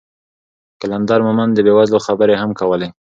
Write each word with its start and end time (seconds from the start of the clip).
قلندر 0.81 1.19
مومند 1.27 1.51
د 1.55 1.59
بې 1.65 1.73
وزلو 1.77 2.03
خبرې 2.07 2.35
هم 2.41 2.51
کولې. 2.59 2.89